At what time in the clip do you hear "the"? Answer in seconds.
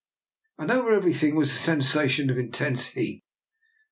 1.53-1.59